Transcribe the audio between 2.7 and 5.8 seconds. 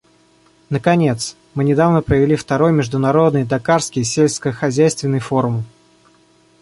Международный дакарский сельскохозяйственный форум.